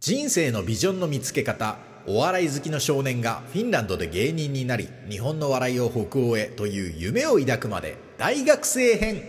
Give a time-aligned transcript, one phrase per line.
[0.00, 9.22] 人生のビジョンの見つけ方お笑い好きの少年がフィンランドで芸人になり日本の笑いを北欧へという夢を抱くまで大学生編。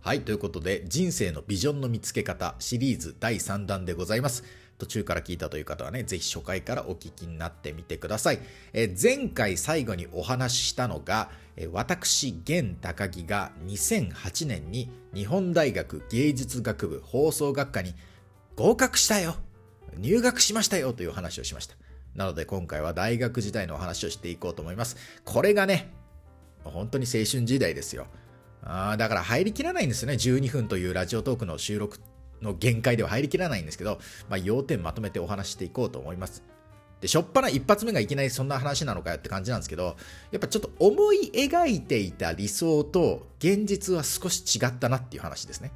[0.00, 4.44] はいということで人生のビジョンの見つけ方シリーズ第3弾でございます。
[4.78, 8.40] 途中から聞いたという方はね、ぜひ初回からお聞きになってみてください。
[8.72, 17.94] え前回最後にお話ししたのが、え私、現高木が2008年に日本大学芸術学部放送学科に
[18.54, 19.36] 合格したよ
[19.98, 21.76] 入学しましたよという話をしました。
[22.14, 24.96] なので今回は大学時代のお話をしていこうと思います。
[25.24, 25.92] これがね、
[26.64, 28.06] 本当に青春時代ですよ。
[28.62, 30.14] あだから入りきらないんですよね。
[30.14, 32.00] 12分というラジオトークの収録
[32.46, 33.98] の限界では入りきらないんですけど、
[34.30, 36.42] まあ、要点まとめてお話していこうと思います。
[37.00, 39.96] で、しょっぱな一発目がいきなりそんな話なのかよって感じなんですけど、
[40.30, 45.72] やっぱちょっと思い描いていた理想と現実は少し違ったなっていう話ですね。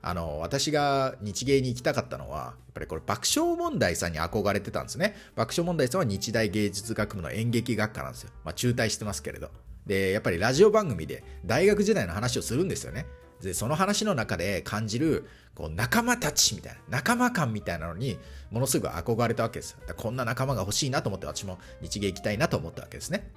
[0.00, 5.16] あの、私が日芸に行きたかったのは、やっぱりこれ爆笑問題さんに憧れてたんですね。
[5.36, 8.30] 爆笑問題さんは日大芸術学部の演劇学科なんですよ。
[8.44, 9.50] まあ中退してますけれど。
[9.86, 13.06] で、やっぱりラジオ番組で大学時代の話をするんですよね。
[13.42, 18.18] で、その話の中で感じる、こう、仲間たちみたいな、仲間感みたいなのに、
[18.50, 19.76] ものすごく憧れたわけです。
[19.96, 23.30] こんな仲間が欲しいなと思って、私も日芸行きたいなと思ったわけですね。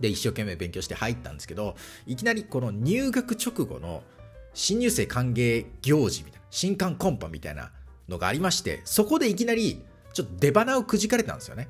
[0.00, 4.04] で、一生懸命勉強して入ったんですけど、いきなりこの入学直後の
[4.54, 7.72] 新入生歓迎行事みたいな、新歓コンパみたいな
[8.08, 11.68] のがありまして、そこでいきなり、ちょっと出花をくじかれたんですよね。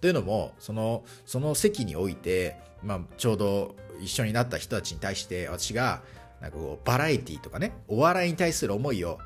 [0.00, 6.02] というのも、その、その席において、まあ、ちょうど一緒になった人たちに対して、私が、
[6.40, 9.18] なんかこう、バラエティとかね、お笑いに対する思いを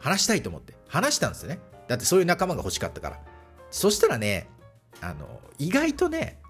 [0.00, 1.58] 話したいと思って、話したんですよね。
[1.88, 3.20] だってそういう仲間が欲しかったから。
[3.70, 4.48] そしたらね、
[5.00, 6.40] あの、意外とね、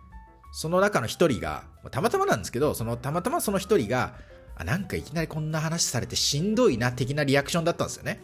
[0.53, 4.15] その中の一人が、たまたまなんですけど、そのたまたまその一人が、
[4.57, 8.21] あ、なんかいきなりこんな話されてしんどいな、的なリアクションだったんですよね。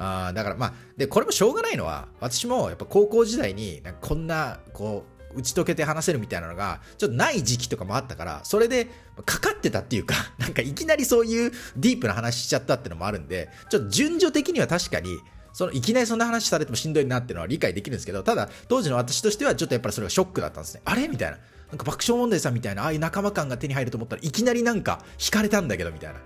[0.00, 8.88] あだからまあ、で、これもしょうがないのは、私もやっぱ高校時代に、こんな、こう、打ち解けて話せるみたいなのが、ちょっとない時期とかもあったから、それで
[9.24, 15.18] かかってたっていうか、 なんかいきなりそういうディープな話しちゃったっていうのもあるんで、ちょっと順序的には確かに、
[15.52, 20.82] そのいきなりそんな話されてもしんどいなっていうのは理解できるんですけど、ただ当時の私としてはちょっとやっぱりそれがショックだったんですね。
[20.84, 21.38] あれみたいな。
[21.68, 26.20] なんか爆笑問題さんみたいな、ああいう仲間感が手に入ると思ったらいきなりなんか惹かれたんだけどみたいな。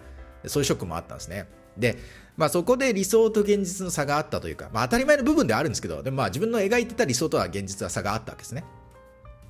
[0.46, 1.46] そういうショックもあったんですね。
[1.76, 1.98] で、
[2.36, 8.64] まあそこで理想と現実の差があったというか、まあ当たり前の部分ではあるんですけど、でもまあ自分の描いてた理想とは現実は差があったわけですね。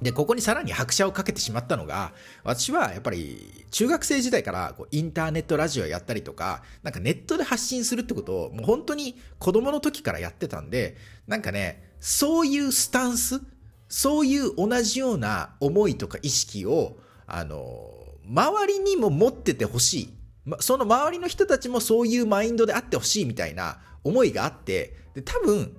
[0.03, 2.13] で、ここにさらに拍車をかけてしまったのが、
[2.45, 10.97] 私はやっぱり中学生時代からこうインターネットラジオやったりとか、なんかネットで発信するってことをもう本当に子供の時からやってたんで、
[11.27, 13.41] なんかね、そういうスタンス、
[13.89, 16.97] そういう同じような思いとか意識を、
[17.27, 17.91] あの、
[18.27, 20.15] 周りにも持っててほしい。
[20.59, 25.77] その周りの人たちもそういうマインドであってほしいみたいな思いがあって、で、多分、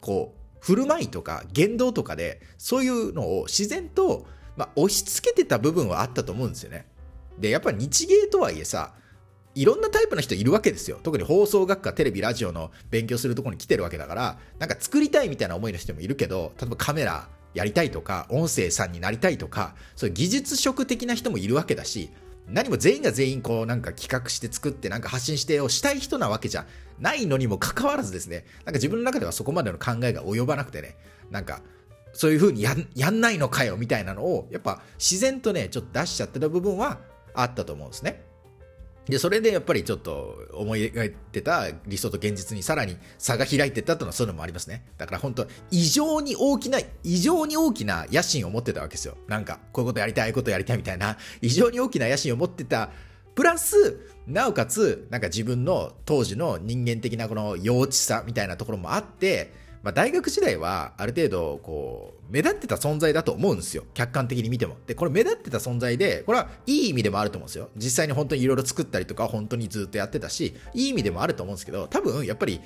[0.00, 4.26] こう、振る舞いとか言動とかで、そういうのを自然と、
[4.56, 6.86] まあ、押し付けてた部分はあったと思うんですよね。
[7.38, 8.94] で、やっぱり日芸とはいえさ、
[9.54, 11.00] いろんなタイプの人いるわけですよ。
[11.02, 22.10] 特に放送学科、テレビ、ラジオの勉強するとこに来てるわけだから、なんか作りたいみたいな思いの人もいるけど、例えばカメラやりたいとか、音声さんになりたいとか、そういう技術職的な人もいるわけだし、
[22.50, 26.66] 何も全員が全員こうなんか企画して作ってなんか発信してをしたい人なわけじゃ
[26.98, 30.96] ないのにもかかわらずですね、なんか自分の中ではそこまでの考えが及ばなくてね、
[31.30, 31.62] なんか
[32.12, 36.98] そういう風にややんないのかよみたいなのをやっぱ自然とね、ちょっと出しちゃってた部分は
[37.34, 38.22] あったと思うんですね。
[39.10, 44.86] で、それでやっぱりちょっと思い描いてた理想と現実にさらに差が開いてったっていうのはそういうのもありますね。
[44.96, 49.16] だから本当異常に大きな、異常に大きな野心を持ってたわけですよ。
[49.28, 52.90] なんか、こういうことやりたい、ああいうことやりたいみたいな、異常に大きな野心を持ってた、
[53.34, 59.52] プラス、なおかつ、なんか自分の当時の人間的なこの幼稚さみたいなところもあって、
[59.82, 72.60] まあ、大学時代はある程度こう目立ってた存在だと思うんですよ客観的に見てもでこれ目立ってた存在でこれはいい意味でもあると思うんですよ実際に本当にいろいろ作ったりとか本当にずっとやってたしいい意味でもあると思うんですけど多分やっぱり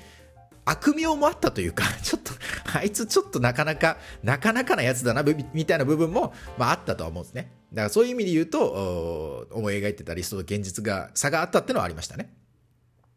[0.65, 2.31] 悪名もあったというか、 ちょっと、
[2.73, 5.23] あいつちょっとなかなか、なかなかなやつだな、
[5.53, 7.51] みたいな部分も、まああったとは思うんですね。
[7.71, 12.33] だからそういう意味で言うと、思い描いてた理想と現実が差があったっていうのはありましたね。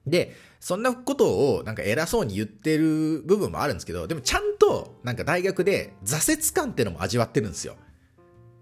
[0.07, 7.77] で、そんなことをなんか偉そうに言ってる部分もあるんですけど、でもちゃんとなんか大学で挫折感っていうのも味わってるんですよ。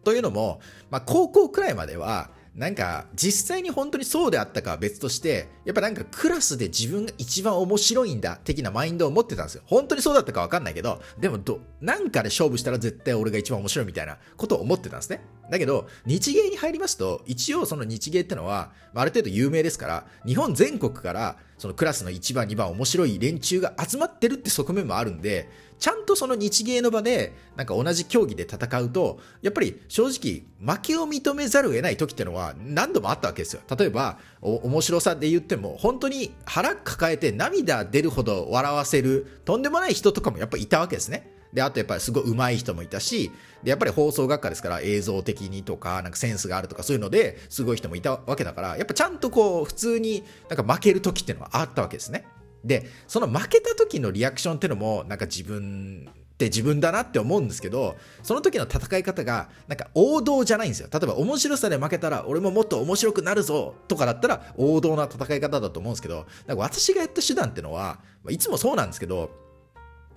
[0.05, 0.61] というのも、
[0.91, 9.63] まあ高校くらいまでは、なんか実際に本当にそうであったかは別としてやっぱなんかクラスで自分が一番面白いんだ的なマインドを持ってたんですよ。
[9.67, 15.21] 本当にそうだったかわかんないけどでもどなんかで勝負したら絶対俺が一番面白いみたいなことを思ってたんですね。
[15.51, 25.49] だけど日芸に入りますと一応その日芸ってのはある程度有名ですから日本全国からそのクラスの1番2番面白い連中が集まってるって側面もあるんで
[25.79, 30.45] ちゃんとその日芸の場でなんか同じ競技で戦うとやっぱり正直
[30.75, 33.63] 負けを認めざるを得ない時ってのは何度もあったわけですよ。
[33.77, 41.36] 例えば面白さで言っても本当に腹抱えて涙出るほど笑わせるとんでもない人とかもやっぱいたわけですね。
[41.57, 43.33] で、あとやっぱりすごい上手い人もいたし、
[43.63, 52.27] で、やっぱり放送学科ですから映像的にとか、なんかセンスがあるとかそういうのですごい人もいたわけだから、やっぱちゃんとこう、普通になんか負ける時っていうのはあったわけですね。
[52.63, 60.89] で、その負けた時のリアクションっていうのも、なんか自分って自分だなって思うんですけど、その時の戦い方が、なんか王道じゃないんですよ。
[60.93, 69.46] 例えば面白さで負けたら、俺ももっと面白くなるぞとかだったら、王道な戦い方だと思うんですけど、なんか私がやった手段っていうのは、いつもそうなんですけど、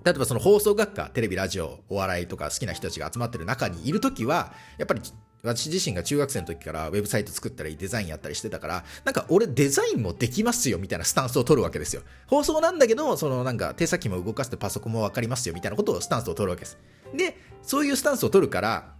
[0.04, 5.00] 例えばその放送学科、テレビ、ラジオ、お笑いとか好きな人たちが集まってる中にいるときは、やっぱり
[5.42, 12.02] 私自身が中学生の時からウェブサイト作ったりデザインやったりしてたから、なんか俺デザインもできますよみたいなスタンスを取るわけですよ。
[12.26, 16.78] 放送なんだけど、そのなんか手先も動かしてパソコンもわかりますよみたいなことをスタンスを取るわけです。
[17.14, 18.94] で、そういうスタンスを取るから、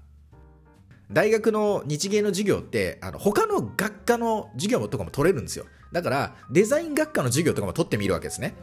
[1.12, 5.67] 大学の日芸の授業って、あの他の学科の授業とかも取れるんですよ。
[5.93, 8.55] だから、デザイン学科の授業とかも取ってみるわけですね。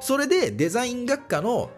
[0.00, 1.70] それでデザイン学科の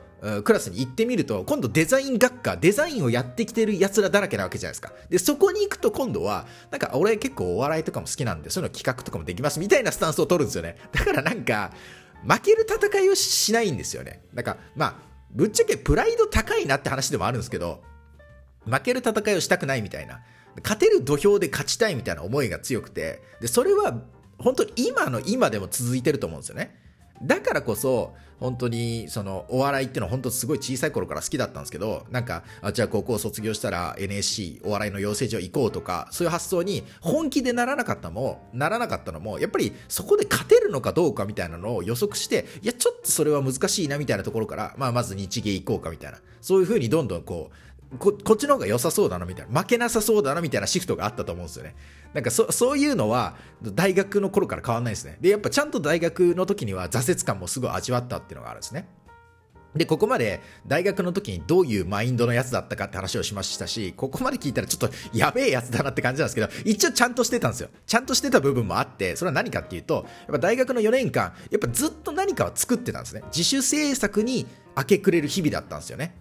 [0.44, 4.92] クラスに行ってみると、今度デザイン学科、デザインをやってきてる奴らだらけなわけじゃないですか。
[5.08, 10.76] で、そこに行くと今度は、なんか俺結構お笑いとかも好きなんで、そういうの企画とかもできますみたいなスタンスを取るんですよね。
[10.92, 11.72] だからなんか、
[12.26, 14.22] 負ける戦いをしないんですよね。
[14.34, 14.94] だか、まあ、
[15.30, 17.82] ぶっちゃけプライド高いなって話でもあるんですけど、
[18.64, 20.22] 負ける戦いをしたくないみたいな。
[20.62, 24.02] 勝てる土俵で勝ちたいみたいな思いが強くて、で、それは
[24.38, 26.85] 本当に今の今でも続いてると思うんですよね。
[27.22, 47.56] だからこそ、本当に、その、お笑いっていうのは本当すごい小さい頃から好きだったんですけど、なんか、あ、じゃあ高校卒業したら NSC、お笑いの養成所行こうとか、そういう発想に本気でならなかったも、ならなかったのも、やっぱりそこで勝てるのかどうかみたいなのを予測して、いや、ちょっとそれは難しいなみたいなところから、まあ、まず日芸行こうかみたいな、そういう風にどんどんこう、
[47.98, 51.76] ここっちの方が良さそうだなみたいな負けなさそうだなみたいなシフトがあったと思うんですよね
[52.14, 58.88] なんかそそういうのは大学の頃から変わんないですねでやっぱちゃんと大学の時には挫折感もすごい味わったっていうのがあるんですね
[59.76, 67.68] で、ここまで大学の時にどういうマインドのやつだったかって話をしましたし、ここまで聞いたらちょっとやべえやつだなって感じなんですけど、一応ちゃんとしてたんですよ。
[67.86, 73.22] ちゃんとしてた部分もあって、それは何かっていうと、やっぱ大学の4年間、やっぱずっと何かを作ってたんですね。
[73.26, 74.46] 自主制作に
[74.76, 76.14] 明け暮れる日々だったんですよね。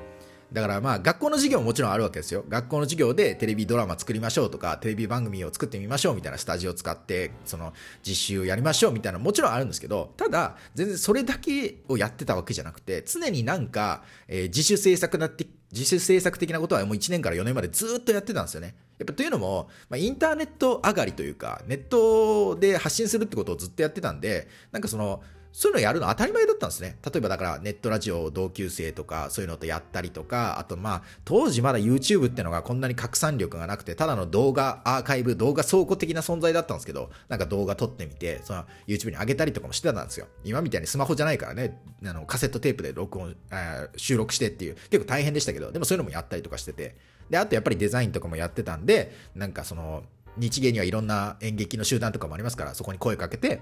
[0.53, 2.45] だからまあ学校の授業ももちろんあるわけですよ。
[2.47, 18.75] 学校の授業でテレビドラマ作りましょうとか、テレビ番組を作ってみましょうみたいなスタジオを使って、その実習やりましょうみたいなもちろんあるんですけど、ただ全然それだけをやってたわけじゃなくて、常になんか、えー、自主制作なって、自主制作的なことはもう1年から4年までずっとやってたんですよね。
[18.97, 25.21] やっぱというのも、まあ、インターネット上がりというか、ネットで発信するってことをずっとやってたんで、なんかその、
[25.57, 26.97] そういうのやるの当たり前だったんですね。
[27.01, 40.27] 例えばだからネットラジオを同級生とかそういうのとやったりとか、あとまあ当時まだ YouTube ってのがこんなに拡散力がなくて、ただの動画アーカイブ、動画倉庫的な存在だったんですけど、なんか動画撮ってみて、その YouTube に上げたりとかもしてたんですよ。
[40.43, 46.97] 今みたいにスマホじゃないからね、あのカセットテープで録音、え収録してっていう、結構大変でしたけど、でもそういうのもやったりとかしてて、
[47.29, 50.03] で、あとやっぱりデザインとかもやってたんで、なんかその、
[50.35, 53.61] 日芸にはいろんな演劇の集団とかもありますから、そこに声かけて、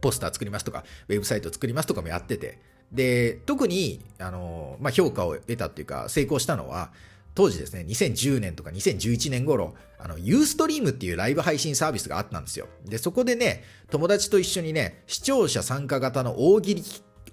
[0.00, 2.58] ポスター作りますとか、ウェブサイト作りますとかもやってて、
[2.92, 6.92] で、特に、あの、まあ、評価を得たっていうか、成功したのは、
[7.34, 12.68] 当時ですね、2010年とか2011年頃、あの、ユーストリームっていうライブ配信サービスがあったんですよ。
[12.84, 16.82] で、そこでね、友達と一緒にね、視聴者参加型の大喜利、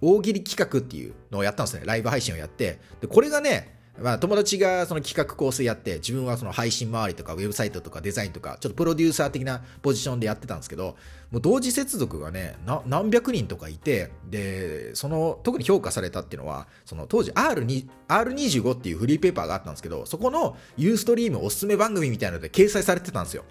[0.02, 1.84] 大喜利企画っていうのをやったんですね。
[1.86, 2.80] ライブ配信をやって。
[3.02, 10.96] で、これがね、まあ、友達がその企画構成やって、自分はその配信周りとか、ウェブサイトとかデザインとか、ちょっとプロデューサー的なポジションでやってたんですけど、
[11.32, 23.44] もう同時接続がね、何百人とかいて、で、その、特に評価されたっていうのは、その当時 R2、R25 っていうフリーペーパーがあったんですけど、そこのユーストリームおすすめ番組みたいなので掲載されてたんですよ。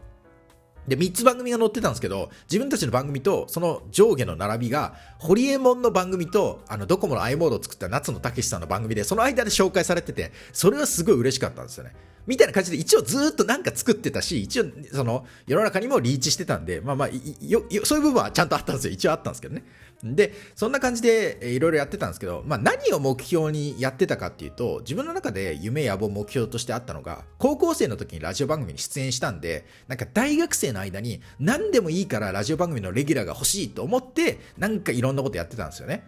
[0.89, 11.93] で、3つ番組が載ってたんですけど、自分たちの番組とその上下の並びが、ホリエモンの番組と、あの、ドコモの i モードを作った夏野武さんの番組で、その間で紹介されてて、それはすごい嬉しかったんですよね。
[12.29, 18.93] みたいな感じで一応ずっとなんか作ってたし、一応その世の中にもリーチしてたんで、まあまあ、そういう部分はちゃんとあったんですよ。
[18.93, 19.65] 一応あったんですけどね。
[20.05, 36.07] で、そんな感じでいろいろやってたんですけど、まあ何を目標にやってたかっていうと、自分の中で夢野望目標としてあったのが、高校生の時にラジオ番組に出演したんで、なんか大学生の間に何でもいいからラジオ番組のレギュラーが欲しいと思って、なんかいろんなことやってたんですよね。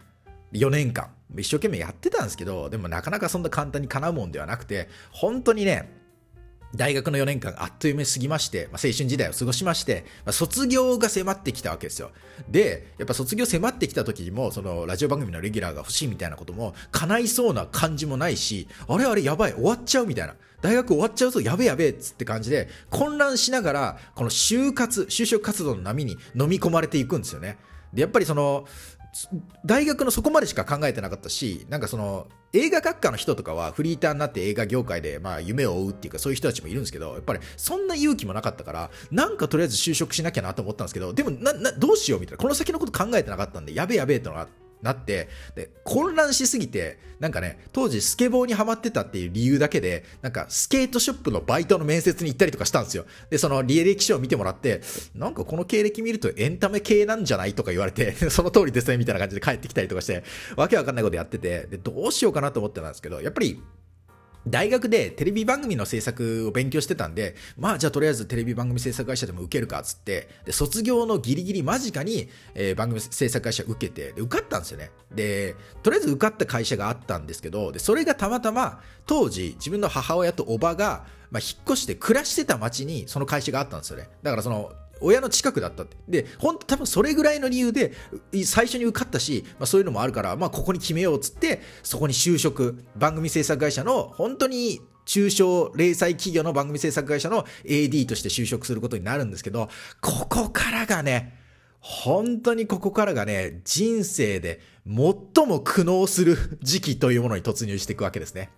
[0.53, 1.11] 4年間。
[1.37, 6.00] 一生懸命やってたんですけど、でもなかなかそんな簡単に叶うもんではなくて、本当にね、
[6.75, 12.11] 大学の4年間あっという間に過ぎまして、まあ、青春時代を過ごしまして、まあ、卒業が迫ってきたわけですよ。
[12.49, 20.35] で、やっぱ卒業迫ってきた時にも、そのラジオ番組のレギュラーが欲しいみたいなことも叶いそうな感じもないし、あれあれやばい、終わっちゃうみたいな。
[20.63, 27.59] 大学終わっちゃうぞ、やべやべっつって感じで、混乱しながら、この就活、就職活動の波に飲み込まれていくんですよね。
[27.93, 28.67] で、やっぱりその、
[29.65, 44.49] 大学のそこまでしか考えてなかったし、なんかその、映画学科の人とかはフリーターになって映画業界でまあ夢を追うっていうかそういう人たちもいるんですけど、やっぱりそんな勇気もなかったから、なんかとりあえず就職しなきゃなと思ったんですけど、でもな、な、どうしようみたいな、この先のこと考えてなかったんで、やべやべえとのが
[44.83, 53.05] なって、で、混乱しすぎて、なんかね、当時スケボーにハマってたっていう理由だけで、なんかスケートショップのバイトの面接に行ったりとかしたんですよ。
[53.29, 54.81] で、その履歴書を見てもらって、
[55.15, 60.25] なんかこの経歴見るとエンタメ系なんじゃないとか言われて、 その通りですね、みたいな感じで帰ってきたりとかして、
[60.57, 63.63] わけわかんないことやってて、で、どうしようかなと思ってたんですけど、やっぱり、
[64.47, 74.91] 大学でテレビ番組の制作を勉強してたんで、まあじゃあとりあえずテレビ番組制作会社でも受けるかっつって、で、卒業のギリギリ間近に、えー、番組制作会社受けて、で、受かったんですよね。
[75.15, 84.09] で、とりあえず受かった会社があったんですけど、で、それがたまたま当時自分の母親とおばが、まあ、引っ越して暮らしてた町にその会社があったんですよね。
[84.23, 85.97] だからその、親の近くだったって。
[86.09, 87.93] で、本当多分それぐらいの理由で、
[88.45, 99.69] 最初に受かったし、まあ、そういうのもあるから、まあ、ここに決めようっつって、そこに就職、番組制作会社の本当に中小零細企業の番組制作会社の AD として就職することになるんですけど、
[100.01, 101.37] ここからがね、
[101.81, 108.51] 本当にここからがね、人生で最も苦悩する時期というものに突入していくわけですね。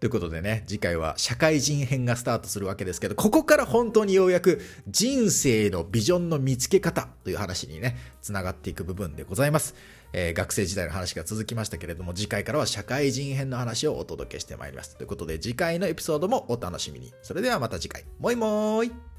[0.00, 9.74] ということでね、次回は社会人編がスタートするわけですけど、ここから本当にようやく人生のビジョンの見つけ方という話にね、つながっていく部分でございます。
[10.12, 14.96] えー、学生時代の話が続きましたけれども、次回からは社会人編の話をお届けしてまいります。
[14.96, 17.12] ということで、次回のエピソードもお楽しみに。
[17.22, 18.04] それではまた次回。
[18.20, 19.17] もいもーい